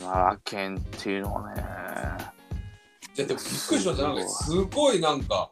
[0.00, 1.62] 奈良県っていうのはね、
[3.16, 4.02] いやでもびっくりしました。
[4.02, 5.50] なんかすごいなんか、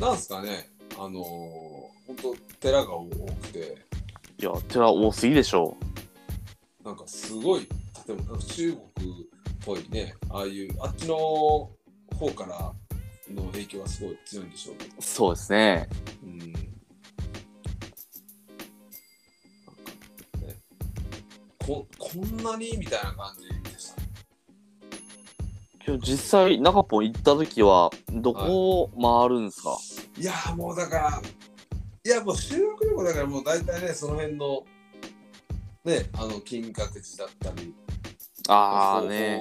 [0.00, 0.68] なんすかね。
[0.98, 1.22] あのー、
[2.06, 3.76] 本当寺が多くて、
[4.38, 5.76] いや、寺多すぎでしょ
[6.84, 7.66] なんかすごい
[8.06, 9.26] 建物、なんか中国っ
[9.64, 12.72] ぽいね、ああいう、あっちの方から
[13.34, 14.94] の影響はすごい強いんでしょうけど。
[14.98, 15.02] う。
[15.02, 15.88] そうですね。
[16.22, 16.52] うん。
[21.66, 24.08] ここんなにみたいな感じでしたね。
[25.86, 29.76] 今日実際、中ポン行った時は、どこを回るんですか、
[30.16, 31.22] いやーもうだから、
[32.04, 34.64] いやもう修学旅行だからもう大体ね、その辺の、
[35.84, 37.74] ね、あの金閣寺だったり、
[38.48, 39.40] ああね。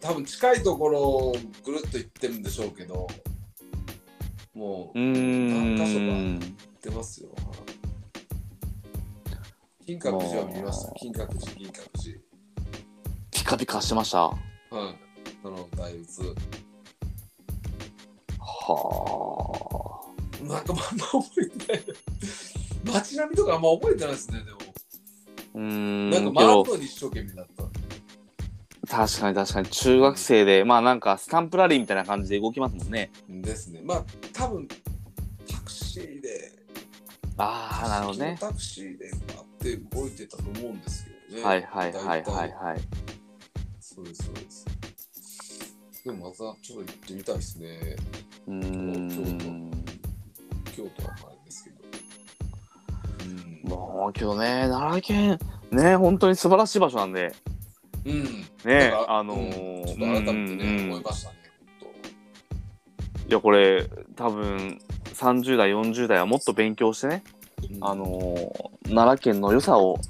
[0.00, 3.06] 多分近いところをぐるっと行ってるんでしょうけど、
[4.54, 6.40] もう何箇所かん。
[6.40, 6.48] 行っ
[6.80, 7.28] てますよ。
[9.84, 12.18] 金閣寺は見ました金閣寺、金閣寺。
[13.30, 14.18] ピカピカしてました。
[14.22, 14.30] は
[14.70, 14.96] はい。
[15.42, 16.34] その大仏。
[18.40, 18.42] あ。
[20.44, 21.82] なんかまあんま覚えてない。
[22.84, 24.58] 街並みとかあんま覚えてないですね、でも。
[25.54, 26.10] うーん。
[26.10, 27.64] なんかけど回るのに一生懸命だった。
[28.96, 33.10] 確かに確かに中学生で、まあなんかスタンプラリーみたいな感じで動きますもんね。
[33.28, 33.80] ですね。
[33.82, 34.68] まあ、多分
[35.48, 36.52] タクシーで、
[37.38, 38.36] ああ、なるほどね。
[38.38, 41.44] タクシーでバって動いてたと思うんですけどね。
[41.44, 42.80] はいはいはいはいはい。
[43.80, 44.66] そうです、そうです。
[46.04, 47.96] でもまたちょっと行ってみたいですね。
[48.48, 49.70] うーん。
[50.74, 51.76] 京都はあれですけど。
[53.64, 53.70] うん。
[53.70, 55.38] もうけどね、奈良県、
[55.70, 57.32] ね、本当に素晴らしい場所なんで、
[58.04, 58.24] うん。
[58.64, 61.36] ねあのーうんちょっと改めてね、思いましたね、
[63.28, 64.80] いやこれ多分
[65.14, 67.22] 30代、40代はもっと勉強してね。
[67.80, 70.00] あのー奈良県の良さをうん、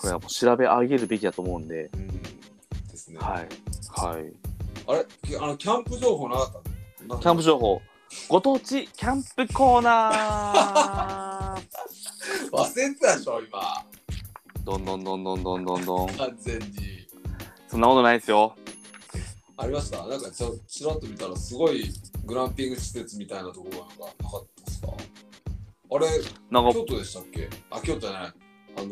[0.00, 2.08] これはもう調べ上げるべきだと思うんで、うん。
[2.08, 3.18] ですね。
[3.18, 3.48] はい。
[3.90, 4.32] はい。
[4.86, 5.06] あれ？
[5.26, 6.52] きあの、キャンプ情報なかっ
[7.08, 7.14] た？
[7.14, 7.80] のキャンプ情報、
[8.28, 11.62] ご当地キャンプコーナー
[12.52, 13.84] 忘れてたでしょ、今。
[14.64, 16.08] どんどんどんどんどんどんどん。
[16.14, 16.66] 完全に。
[17.68, 18.54] そんなことないですよ。
[19.56, 20.06] ありました？
[20.06, 21.90] なんかちょちらっと見たらすごい
[22.24, 24.46] グランピング施設みたいなところがなんかっ
[25.90, 26.06] あれ、
[26.50, 27.48] なんか京、都でしたっけ？
[27.70, 28.32] あ、京都じゃない。
[28.76, 28.88] あのー、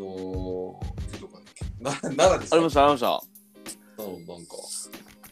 [1.11, 1.39] 京都か
[1.81, 3.07] なな奈良でしたありました、ありました。
[3.07, 4.55] なのなんか、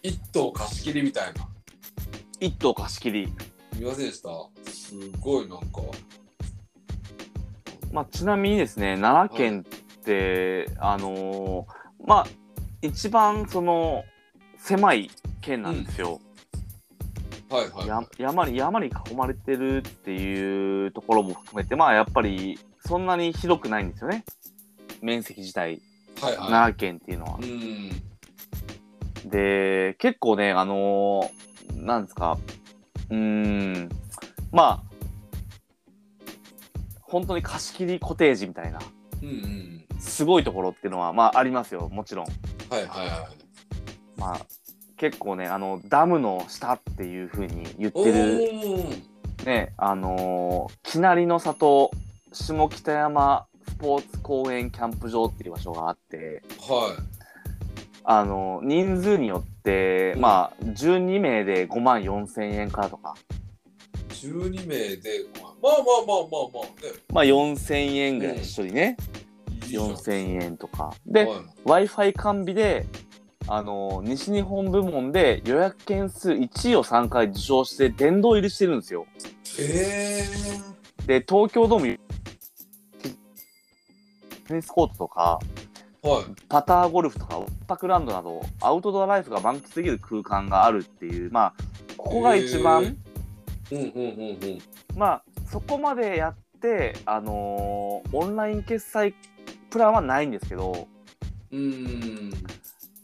[0.04, 1.48] 一棟貸し切りみたいな。
[2.40, 3.34] 一棟貸し切り。
[3.78, 4.30] 見ませんでした？
[4.72, 5.82] すごいなんか。
[7.92, 12.28] まあ、ちなみにですね、奈良県って、あのーまあ、
[12.82, 14.04] 一番その
[14.58, 16.20] 狭い県なんですよ。
[17.52, 18.08] はいはい、やはい。
[18.18, 24.24] 山に山に囲まれてるっていうところも含めて、まあやっぱりそんなに広くないんですよね。
[25.02, 25.82] 面積自体、
[26.22, 26.36] はいはい。
[26.38, 27.46] 奈良県っていうのはう。
[27.46, 29.30] ん。
[29.30, 31.42] で、結構ね、あのー
[31.76, 32.38] なんですか、
[33.10, 33.90] うーん、
[34.52, 34.84] まあ、
[37.02, 38.80] 本当に貸し切りコテージみたいな、
[39.22, 39.86] うんうん。
[40.00, 42.26] すごいところっていうのは、まあありますよ、もちろん。
[42.26, 42.32] は
[42.80, 43.42] いはいはい。
[44.18, 44.46] まあ、
[45.02, 49.46] 結構ね、あの、ダムの下っていう風に言っおてる、ー。
[49.48, 51.90] ね、あのー、きなりの里
[52.32, 56.96] 下北山スポーツ公園キャンプ場っていう場所があって、は
[58.04, 60.22] あのー人数によって、うん。
[60.22, 63.16] まあ、12名で5万4千円からとか、
[64.12, 64.14] い。
[64.14, 66.92] 12名で、まあまあまあまあまあね。
[67.12, 68.98] まあ、4千円ぐらいうん一人ね、
[69.64, 69.94] いいじゃん。
[69.94, 70.94] 4千円とか。
[71.08, 71.88] で、はい。
[71.88, 72.86] Wi-Fi 完備で、
[73.48, 79.06] あのー西日本部門で予約件数1位を3回受賞して殿堂入りしてるんですよ。
[79.60, 80.24] え
[81.06, 82.00] で、東京ドーム、
[84.48, 86.26] テニスコートとか、ー、はい。
[86.48, 91.54] パターゴルフとか、オッパクランドなど、アウトドアライフが満喫できる空間があるっていう、まあ、
[91.98, 92.84] ここが一番、
[93.72, 94.60] うんうんうんうん。
[94.96, 99.16] まあ、そこまでやって、あのーオンライン決済
[99.70, 100.88] プランはないんですけど、
[101.52, 102.32] うーん。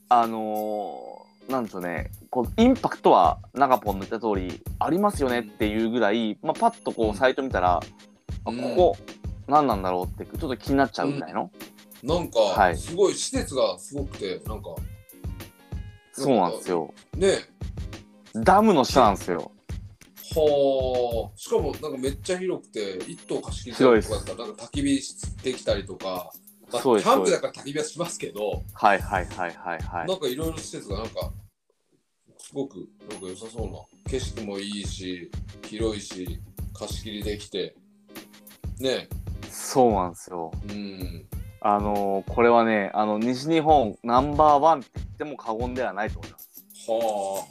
[0.10, 7.82] あのーなんでしょうね、こうインパクトは、長ポンの言った通り、ありますよねっていうぐらい、まあ、パッとこう、サイト見たら、あ
[8.44, 8.76] こうん。
[8.76, 8.98] こ、
[9.48, 11.50] 何なんだろうって、ちょっと気になっちゃうぐらいの、
[12.04, 12.78] なんか、はい。
[12.78, 14.76] すごい施設がすごくて、なんか、
[16.12, 16.94] そうなんですよ。
[17.16, 17.38] ね。
[18.36, 19.52] ダムの下なんですよ。
[20.36, 21.38] はあ。
[21.38, 26.32] しかも、なんかめっちゃ広くて、一棟貸し切り広いですとかだったら、なんか焚き火できたりとか、
[26.72, 30.08] まあそうですキャンプだから焚き火はしますけど、はいはいはいはいはい。
[30.08, 31.32] なんかいろいろ施設がなんか、
[32.40, 33.80] すごくなんか良さそうな。
[34.10, 35.32] 景色もいいし、
[35.64, 36.42] 広いし、
[36.74, 37.76] 貸し切りできて、
[38.80, 39.08] ね
[39.50, 40.52] そうなんですよ。
[40.70, 41.26] うん。
[41.62, 46.66] あのーこれはね、あの、西日本ナンバーワンって言っても過言ではないと思います。
[46.88, 47.46] は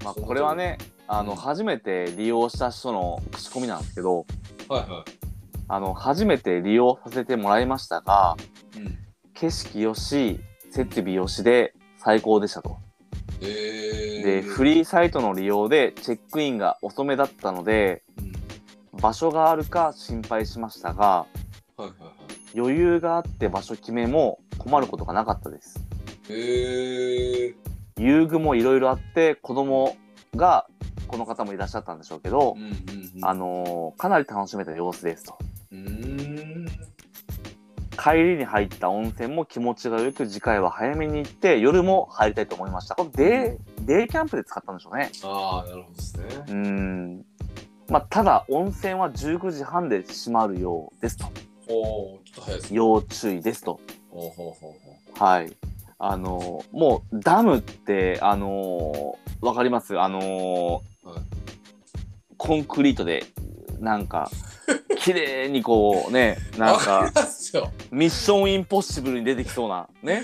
[0.00, 0.04] あ。
[0.04, 4.26] まあ、これはね、あの、うん初めて利用した人の口コミなんですけど、
[4.68, 5.04] はいは
[5.72, 8.36] あの、初めて利用させてもらいましたが、
[8.76, 8.80] い。
[8.80, 8.98] うん。
[9.34, 12.78] 景色よし、設備よしで最高でしたと。
[13.40, 14.24] えー。
[14.24, 19.00] で、フリーサイトの利用でチェックインが遅めだったので、うん。
[19.00, 21.26] 場所があるか心配しましたが、は
[21.78, 22.58] いはいはい。
[22.58, 25.78] 余裕があって場所決めも困ることがなかったです。
[26.28, 27.54] えー。
[27.96, 29.96] 遊具もいろいろあって、子供
[30.34, 30.66] が、
[31.06, 32.70] この方もいらっしゃったんでしょうけどうん、うん
[33.18, 33.24] うん。
[33.24, 35.38] あのーかなり楽しめた様子ですと。
[35.72, 36.66] うーん。
[38.02, 42.94] 帰りに入った温泉も気持ちがよく、次回は早めに行って、夜も入りたいと思いました。
[42.94, 45.10] これデー、デーキャンプで使ったんでしょうね。
[45.22, 46.24] ああ、なるほどですね。
[46.24, 47.24] うーん。
[47.88, 51.26] まあ、ただ、温泉は19時半で閉まるようですと。
[51.68, 52.76] おお、ちょっと早いですね。
[52.78, 53.80] 要注意ですと。
[54.10, 54.60] ほうほう
[55.18, 55.54] ほはい。
[55.98, 59.98] あのーもう、ダムって、あのーわかります？
[59.98, 61.20] あのーはい
[62.38, 63.24] コンクリートで、
[63.80, 64.30] なんか、
[65.00, 66.58] 綺麗にこうね、う。
[66.58, 67.12] なんわか。
[67.90, 70.22] ミッションインポッシブルに出てきそうな、ね。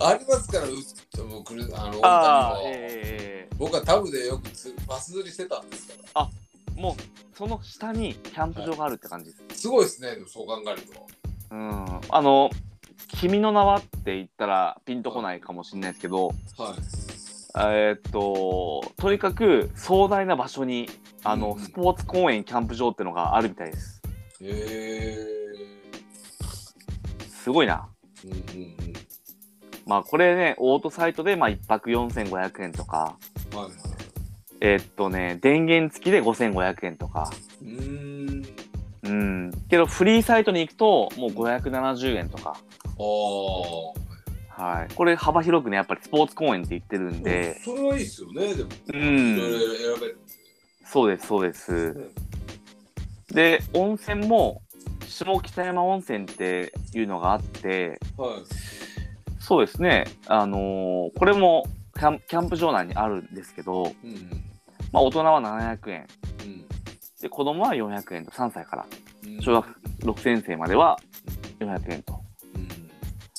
[0.00, 6.30] ありますから、うもうくるあの、あえ僕はタブでよくつバス釣りしてたんですか
[6.76, 9.42] えもう、その下にキャンプ場があるって感じです。
[9.48, 9.54] ら。
[9.54, 11.06] すごいですね、でもそう考えると。
[11.50, 12.00] うん。
[12.10, 12.50] あの、
[13.08, 16.34] 君の名はって言ったらピンとこないかもしれないですけど、はい。
[17.58, 20.90] えーっと、とにかく壮大な場所に、
[21.24, 23.95] あの、うんスポーツ公園、キャンプ場っていうのがあるみたいです。
[24.40, 25.16] へえ
[27.28, 27.88] すごいな。
[28.24, 28.28] ー。
[28.28, 28.76] うんうん
[29.86, 33.16] まあ、これね、オートサイトで、まあ、1泊4500円とか、
[33.52, 33.58] うん。
[33.58, 33.76] はいはい。
[34.60, 37.30] えーっとね、電源付きで5500円とか、
[37.62, 38.46] うーん。
[39.04, 39.52] うん。
[39.70, 42.58] けど、フリーサイトに行くと、もう570円とか、あ
[44.58, 44.66] あ。
[44.78, 44.94] はい。
[44.94, 48.70] これ幅広くね、やっぱりスポーツ公園って言ってるんで、それはいいですよね、でも。
[48.92, 49.62] うん。
[50.84, 52.10] そうです、そうです。
[53.36, 54.62] で、温泉も、
[55.06, 58.30] 下北山温泉っていうのがあって、はい。
[59.38, 64.42] そうですね、あのーこれもキャンキャンプ場内にあるんですけど、うん。
[64.90, 66.06] まあ、大人は700円、
[66.46, 66.64] うん
[67.20, 68.86] で、子供は400円と、3歳から。
[69.40, 69.66] 小学
[70.00, 70.98] 6年生までは
[71.60, 72.18] 400円と。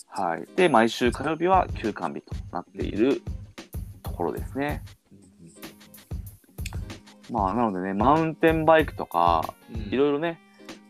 [0.10, 0.48] はい。
[0.56, 3.24] で、毎週火曜日は休館日となっている
[4.04, 4.84] ところですね。
[7.32, 9.94] まあ、なのでね、マウンテンバイクとか、うん。
[9.94, 10.40] いろいろね、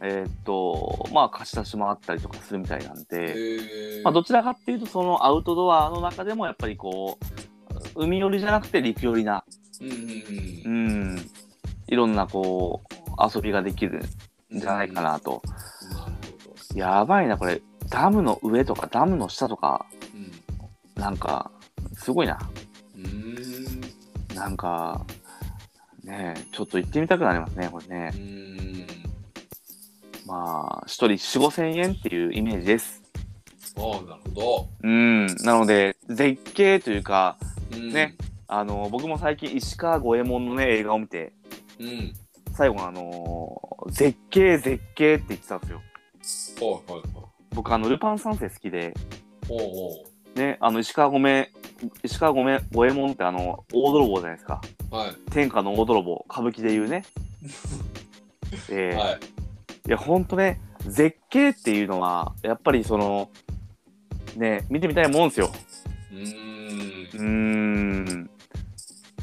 [0.01, 7.17] えーっと、まあ、貸し出しもあったりとかするみたいなんへで、ーまあ、どちらかっていうと、そのアウトドアの中でも、やっぱりこ
[7.95, 9.43] う、海寄りじゃなくて陸寄りな、
[9.81, 10.01] うんうんう
[10.65, 11.15] うん。
[11.15, 11.19] ん、
[11.87, 14.03] いろんなこう、遊びができる
[14.53, 15.41] んじゃないかなと。
[15.91, 16.11] なる
[16.45, 16.79] ほど。
[16.79, 21.01] やばいな、これ、ダムの上とか、ダムの下とか、うん。
[21.01, 21.49] なんか、
[21.93, 22.37] すごいな。
[22.95, 24.35] うーん。
[24.35, 25.05] なんか、
[26.07, 28.17] ねえちょっと行ってみたくなりますね、これねう。
[28.17, 28.87] ーん。
[30.25, 33.01] まあ、一人4、5千円っていうイメージです。
[33.77, 34.69] ああ、なるほど。
[34.83, 37.37] うん、なので、絶景というか、
[37.73, 38.15] うんね。
[38.47, 41.33] あの、僕も最近石川五右衛門のね、映画を見て、
[41.79, 42.13] うん。
[42.53, 45.81] 最後あのー絶景、絶景って言ってたんですよ。
[46.59, 47.25] はいはいはい。
[47.51, 48.93] 僕、あの、ルパン三世好きで、
[49.49, 49.59] おう
[50.35, 51.51] おね、あの、石川五目、
[52.03, 54.61] 石川五右衛門ってあの、大泥棒じゃないですか。
[54.91, 54.95] う。
[54.95, 55.15] はい。
[55.31, 57.03] 天下の大泥棒、歌舞伎で言うね。
[58.69, 59.19] えーはい。
[59.87, 63.29] いや、ほんとね、絶景っていうのは、やっぱりその、
[64.35, 65.51] ね、見てみたいもんですよ。
[66.11, 67.07] うーん。
[67.13, 68.29] うーん。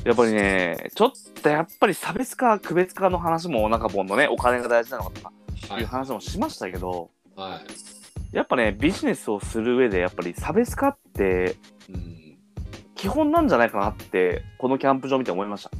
[0.05, 1.13] やっぱりね、ちょっ
[1.43, 5.33] とやっぱり差別化、区別化の話も、なんか今度ね、お金が大事なのかとか
[5.71, 5.83] はい。
[5.83, 7.61] いう話もしましたけど、は
[8.33, 8.37] い。
[8.37, 11.57] やっぱね、ビジネスをする上で、やっぱり差別化って
[11.89, 12.24] うん。
[13.05, 15.71] 基本なんじゃないかなって、このキャンプ場見て思いました。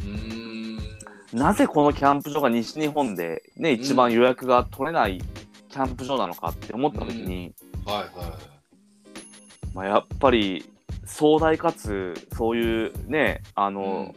[0.00, 1.38] うーん。
[1.38, 5.22] なぜこのキャンプ場が西日本でね、一番予約が取れない
[5.68, 7.54] キャンプ場なのかって思った時に、
[7.86, 8.08] はいはい。
[9.72, 10.68] まあ、やっぱり
[11.04, 14.12] 壮大かつそういうねあの、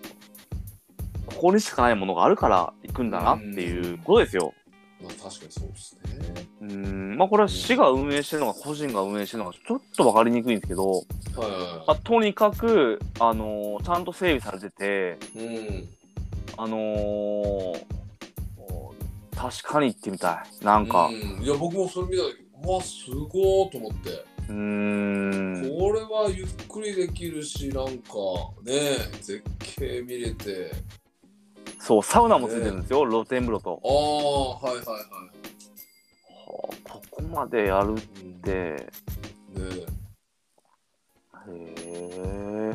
[1.27, 4.55] ここにしかないものがあるから行くんだなっていうことですよ。
[5.01, 6.45] まあ確かにそうですね。
[6.61, 7.17] うーん。
[7.17, 11.03] まあこれは市が運営してるのか個人が運営してるのかちょっと分かりにくいんですけど、はい
[11.35, 15.57] まはあ、とにかくあのちゃんと整備されてていはい。
[15.57, 15.89] うん。
[16.57, 17.95] あのー
[19.35, 20.65] 確かに行ってみたい。
[20.65, 21.09] なんか。
[21.09, 24.09] うん、いや僕もそれ見た時うわすごーと思って、
[24.49, 25.79] うーん。
[25.79, 28.13] これはゆっくりできるしなんか
[28.63, 30.71] ね絶景見れて
[31.79, 33.81] そうサウナもついてるんですよ、露天風呂と。
[33.83, 35.35] ああはいはいははあ
[36.89, 38.01] ここまでやるっ
[38.41, 38.87] てへ
[41.49, 42.73] え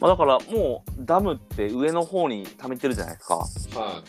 [0.00, 3.36] まあ、だからもうダムって上の方に溜めてるじゃないですか。
[3.36, 4.02] は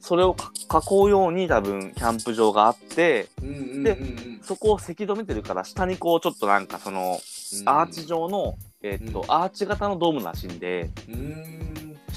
[0.00, 0.50] それをか
[0.90, 3.44] 囲うように多分キャンプ場があって、い。
[3.44, 4.40] うんうんうんでうん。
[4.42, 7.20] そこをせき止めてるから、下にこうちょっとなんかその、
[7.66, 11.67] アーチ状の、えーっと、うんアーチ型のドームらしいんで、うーん。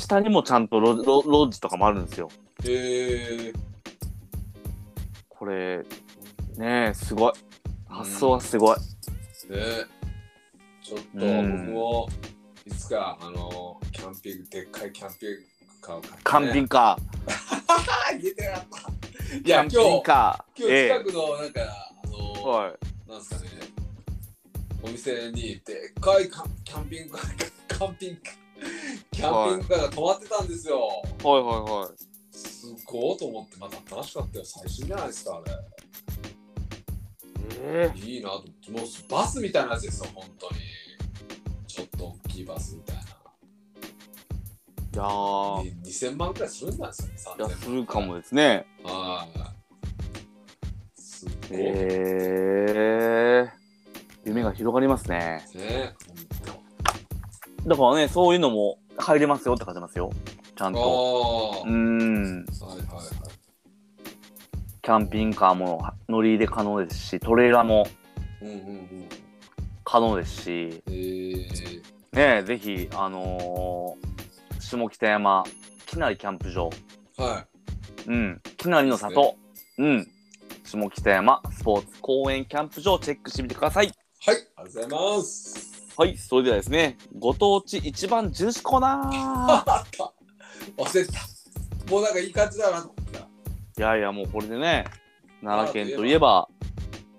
[0.01, 2.29] 下にもちゃんとロロロッジとかもあるんですよ。
[2.63, 3.53] へえ。
[5.29, 5.79] これ、
[6.57, 7.33] ねえ、すごい。
[7.87, 8.77] 発想はすごい。
[8.77, 8.83] ね
[10.81, 12.09] ちょっと僕うんも
[12.65, 15.37] いつかあのキャンピングでっかいキャンピング
[15.81, 16.97] カーを買って、ね、カンピンカあ
[18.21, 19.43] 言えてなかったいー。
[19.43, 20.59] キャンピや今日ンカー。
[20.59, 21.61] 今日え近くのなんか、
[22.03, 22.77] あのえは
[23.07, 23.09] い。
[23.09, 23.49] なんですかね
[24.83, 27.37] お店にでっかいキャンピングカー
[27.67, 28.21] キャンピング
[29.11, 32.37] キャンピングカーが止まってたんですよ、はいはいはい。
[32.37, 34.45] すごいと思ってまた新しかったよ。
[34.45, 35.55] 最新じゃないですかあれ。
[37.63, 38.37] ええいいなと。
[38.37, 40.61] 思ってもうバスみたいなやつですよ本当に。
[41.67, 43.01] ちょっと大きいバスみたいな。
[44.93, 47.49] いやー、に2000万くらいするんじゃないですかねい。
[47.49, 48.65] や、3000するかもですね。
[48.83, 49.27] は
[50.97, 51.01] い。
[51.01, 53.61] すごい、ええ
[54.25, 55.45] 夢が広がりますね。
[55.55, 55.95] ね
[57.65, 60.11] だからね、そういうのも入れますよって書いてますよ。
[60.55, 61.63] ちゃんあと。
[61.65, 62.45] あ、うーん。
[62.45, 63.05] はいはいはい。
[64.81, 67.87] キャンピングカーも乗り入れ可能ですし、トレーラーも
[68.41, 69.09] うんうんうん。
[69.83, 71.81] 可能ですし、えー、
[72.13, 74.11] ねえ、ぜひ、あのー
[74.71, 75.43] 下北山、
[75.85, 76.69] きなりキャンプ場、
[77.17, 77.45] は
[78.07, 79.35] うん、きなりの里、
[79.77, 80.07] うん、
[80.63, 83.87] 下北山スポーツ公園キャンプ場チェックしてみてください。
[83.87, 83.91] い。
[84.25, 85.60] はいありがとうございます
[86.01, 89.01] はい、それではですね、ご当地一番重視コーナ
[89.67, 90.11] あった
[90.75, 91.19] 忘れてた。
[91.91, 93.19] もうなんかいい感じだなと思った。
[93.19, 93.21] ー
[93.77, 94.85] いやいや、もうこれでね、
[95.43, 96.49] 奈良県といえば、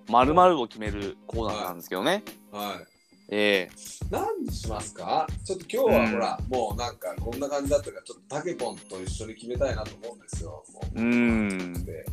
[0.09, 2.25] まるを決めるコーナーなんですけどね。
[2.51, 2.87] はい。
[3.31, 3.71] え
[4.11, 5.29] 何にしますか？
[5.45, 6.11] ちょっと今日はうん。
[6.11, 10.65] ほら、もうなんかこんな感じだったからちょっとタケポンと一緒に決めたいなと思うんですよ。
[10.97, 11.85] うーん。
[11.85, 12.05] で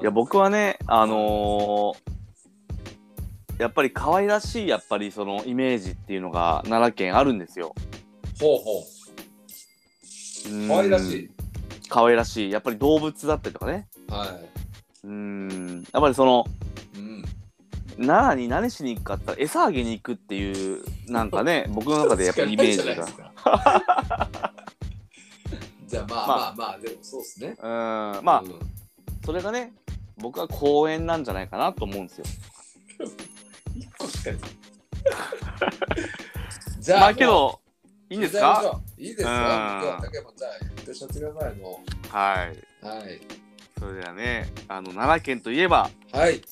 [0.00, 2.19] いや、僕はね、あのー
[3.60, 7.74] やっぱり可愛らしい、やっぱりそのイメージっていうのが奈良県あるんですよ。
[8.40, 8.84] ほうほう
[10.66, 11.30] 可愛らしい
[11.90, 12.50] 可愛らしい。
[12.50, 13.86] やっぱり動物だったりとかね。
[14.08, 14.34] は
[15.04, 15.84] うーん。
[15.92, 16.46] やっぱりその、
[16.94, 17.24] いうん
[18.06, 22.94] 奈良に何しに行くかって言ったら餌あげに行くっていう、なんかね、 僕の中でやっぱりイメージが
[25.86, 25.98] じ。
[25.98, 28.24] ゃあまあままあまあでもそうですねうーん。
[28.24, 28.54] まあう、ん
[29.22, 29.74] それがね、
[30.16, 32.24] 僕は公園なんじゃないかなと思うんですよ。
[34.24, 34.40] かない
[36.80, 37.60] じゃあまあけど、
[38.08, 38.80] いいんですか？
[38.96, 39.28] いいですよ。
[39.28, 39.34] うん。
[39.36, 40.00] 今日は
[40.36, 40.52] じゃあ
[40.82, 42.56] 一緒にしちゃってくださいもはい。
[42.82, 43.20] うはい。
[43.78, 46.42] それではね、あの、奈良県といえば、はい。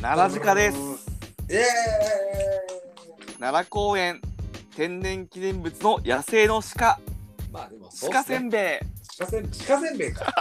[0.00, 0.76] 奈良鹿です。
[1.50, 1.64] イエ
[3.38, 4.20] 奈良公園
[4.76, 6.98] 天然記念物の野生の鹿、
[7.52, 8.86] まあでもそうっ鹿せんべい。
[9.18, 10.32] 鹿せん鹿せんべいか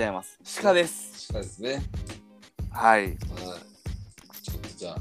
[0.00, 0.38] 違います。
[0.62, 1.30] 鹿です。
[1.30, 1.82] 鹿ですね
[2.70, 3.02] はい。
[3.02, 3.16] はい
[4.42, 4.98] ちょっとじゃあ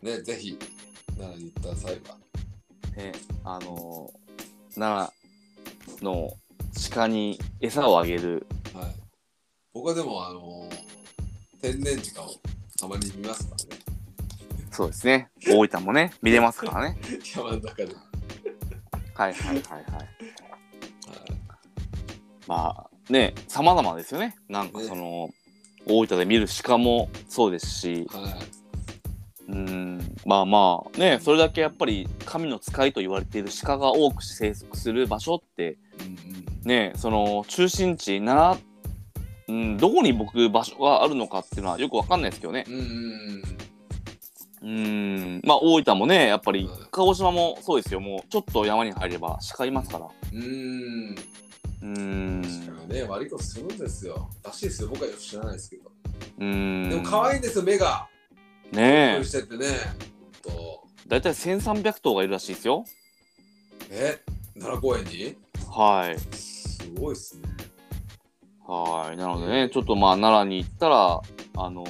[0.00, 0.58] ねぜひ
[1.18, 2.16] 奈良に行った際は
[2.96, 3.12] ね、
[3.44, 5.12] あのー奈
[6.00, 6.32] 良の
[6.90, 8.46] 鹿に餌をあげる。
[8.72, 8.94] はい
[9.74, 10.66] 僕はでもあの
[11.60, 12.30] 天然鹿を
[12.80, 13.82] たまに見ますからね
[14.70, 15.28] そうですね。
[15.46, 16.98] 大分もね、見れますからね。
[17.22, 17.94] 山の中で、はい
[19.14, 20.08] はいはいはいはい。
[22.46, 24.36] まあね、様々ですよね。
[24.48, 25.30] なんかその、
[25.86, 36.68] 大分で見る鹿もそうですし、はい、うん、まあまあね、それだけやっぱり神の使いと言われている鹿が多く生息する場所って、うんうん。
[36.68, 38.58] ね、その中心地、奈
[39.48, 42.64] 良、うん、どこに僕場所があるのかっていうのはよくわかんないですけどね。
[44.62, 48.00] うんまあ大分もね、やっぱりうん鹿児島もそうですよ。
[48.00, 50.08] もうちょっと山に入れば鹿いますから。
[50.32, 51.14] うん
[51.84, 52.40] うん
[52.88, 55.92] ね悪いことするんですよらしいですよ僕はよく知らないですけど
[56.38, 56.88] うん。
[56.88, 58.08] でも可愛いんですよ目が
[58.72, 59.24] ねえ。
[59.24, 59.66] しててね
[60.44, 62.84] ほんとだいたい1300頭がいるらしいですよ。
[63.90, 64.18] え？
[64.58, 65.36] 奈良公園に？
[65.70, 66.18] はい。
[66.34, 67.42] すごいっすね
[68.66, 69.16] はい。
[69.18, 71.20] なのでね、ちょっとまあ奈良に行ったら、
[71.58, 71.84] あの、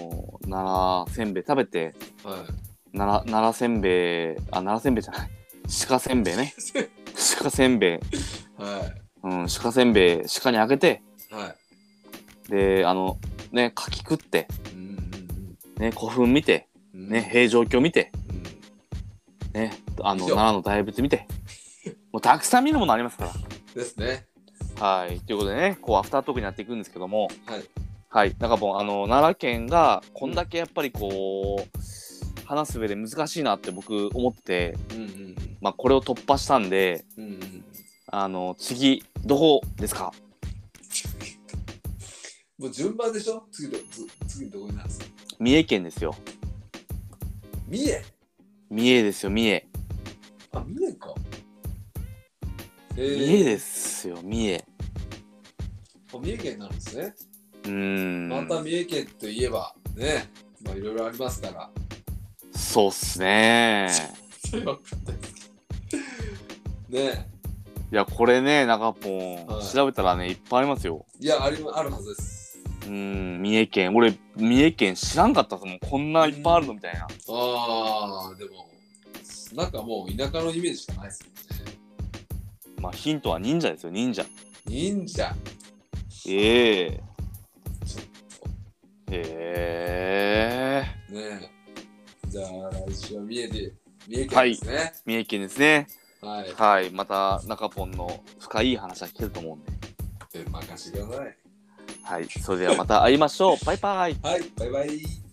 [0.51, 2.45] 奈良せんべい食べて、は
[2.93, 5.31] 奈良奈良せんべい、あ、奈良せんべいじゃない。
[5.89, 6.53] 鹿せんべいね。
[7.41, 7.91] 鹿せんべい。
[7.93, 11.55] いはいうん、鹿せんべい、鹿にあげて、は
[12.49, 12.51] い。
[12.51, 13.19] で、あの、
[13.53, 17.09] ね、柿食って、うんうんね、古墳見て、うん。
[17.09, 19.61] ね、平城京見て、うん。
[19.61, 21.27] ね、あの、奈良の大仏見て、
[22.13, 23.33] もうたくさん見るものありますか
[23.75, 24.27] ですね。
[24.79, 24.87] ら。
[24.87, 25.21] はい。
[25.21, 27.65] ということでね、こう、アフタートークになっていくんですけども、はい。
[28.11, 35.35] はい、なんかもうあの奈良県がこんだけやっぱりこう話す上で難しいなって僕思ってて、うんうん。
[35.61, 37.41] まあ、これを突破したんでうんうんうん
[38.17, 40.13] あの次どこですか？
[42.57, 43.43] もう順番でしょ？
[43.51, 44.89] 次どつ次どこになる？
[44.89, 45.07] んですか
[45.41, 46.15] 三重県ですよ。
[47.67, 48.03] 三重？
[48.71, 49.67] 三重ですよ三重。
[50.53, 51.13] あ三重か。
[52.97, 54.65] え三重ですよ三重。
[56.13, 57.15] あ三重県なんですね。
[57.65, 58.29] うーん。
[58.29, 60.31] また三重県といえばね
[60.65, 61.69] まあいろいろありますから。
[62.55, 63.89] そうっすね。
[66.89, 67.34] ね
[67.95, 69.67] いやこれね中ポン、はい。
[69.73, 71.07] 調べたらねいっぱいありますよ。
[71.21, 72.59] いやありあるはずです。
[72.83, 73.95] うーん三重県。
[73.95, 77.03] 俺三重県知らんかったですもんこんないっぱいあるのみたいな。
[77.03, 78.69] ああでも
[79.55, 81.35] なんかもう田舎のイメージしかないですもん
[81.67, 81.73] ね。
[82.83, 84.27] まあヒントは忍者ですよ忍者。
[84.67, 85.33] 忍者。
[86.27, 87.01] ええ。
[87.87, 88.05] ちょっ
[89.13, 89.23] へ
[90.83, 90.85] え。
[91.07, 91.53] とね
[92.27, 92.45] じゃあ
[92.89, 93.73] 来週は三重で
[94.09, 94.93] 三重県ですね。
[95.07, 95.87] 三重県ですね
[96.25, 99.73] はい、はいまた中ポンの深い話は聞けると思うんで。
[100.35, 101.37] え任せてください。
[102.03, 103.65] はいそれではまた会いましょう。
[103.65, 104.17] バイバイ。
[104.23, 105.24] はいバイバイ